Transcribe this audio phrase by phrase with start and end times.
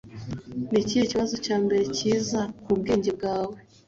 [0.71, 3.55] Ni ikihe kibazo cya mbere kiza mu bwenge bwawe